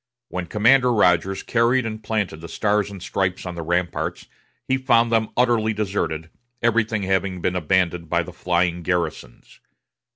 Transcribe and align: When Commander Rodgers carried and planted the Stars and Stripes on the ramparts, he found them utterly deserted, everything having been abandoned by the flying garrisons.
When 0.29 0.47
Commander 0.47 0.91
Rodgers 0.91 1.43
carried 1.43 1.85
and 1.85 2.01
planted 2.03 2.41
the 2.41 2.47
Stars 2.49 2.89
and 2.89 3.03
Stripes 3.03 3.45
on 3.45 3.53
the 3.53 3.61
ramparts, 3.61 4.25
he 4.67 4.75
found 4.75 5.11
them 5.11 5.29
utterly 5.37 5.73
deserted, 5.73 6.31
everything 6.59 7.03
having 7.03 7.39
been 7.39 7.55
abandoned 7.55 8.09
by 8.09 8.23
the 8.23 8.33
flying 8.33 8.81
garrisons. 8.81 9.59